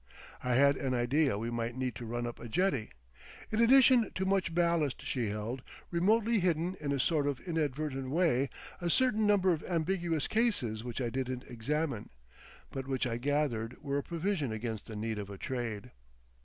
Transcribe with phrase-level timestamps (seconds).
[0.43, 2.89] I had an idea we might need to run up a jetty.
[3.51, 8.49] In addition to much ballast she held, remotely hidden in a sort of inadvertent way
[8.81, 12.09] a certain number of ambiguous cases which I didn't examine,
[12.71, 15.91] but which I gathered were a provision against the need of a trade.